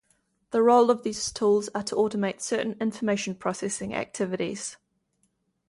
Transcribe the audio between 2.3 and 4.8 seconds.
certain information-processing activities.